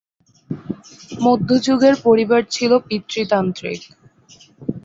[1.21, 3.81] মধ্যযুগের পরিবার ছিল পিতৃতান্ত্রিক।